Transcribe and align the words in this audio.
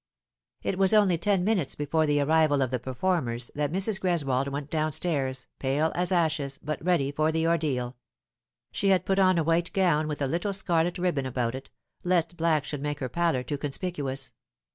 It 0.63 0.79
was 0.79 0.95
only 0.95 1.19
ten 1.19 1.43
minutes 1.43 1.75
before 1.75 2.07
the 2.07 2.21
arrival 2.21 2.63
of 2.63 2.71
the 2.71 2.79
performers 2.79 3.51
that 3.53 3.71
Mrs. 3.71 4.01
Greswold 4.01 4.47
went 4.47 4.71
down 4.71 4.91
stairs, 4.91 5.45
pale 5.59 5.91
as 5.93 6.11
ashes, 6.11 6.57
but 6.57 6.83
ready 6.83 7.11
for 7.11 7.31
the 7.31 7.45
ordeal. 7.45 7.95
She 8.71 8.87
had 8.87 9.05
put 9.05 9.19
on 9.19 9.37
a 9.37 9.43
white 9.43 9.71
gown 9.73 10.07
with 10.07 10.19
a 10.19 10.27
littla 10.27 10.55
scarlet 10.55 10.97
ribbon 10.97 11.27
about 11.27 11.53
it, 11.53 11.69
lest 12.03 12.35
black 12.35 12.65
should 12.65 12.81
make 12.81 12.97
her 12.97 13.09
pallor 13.09 13.43
too 13.43 13.59
conspicuous. 13.59 14.33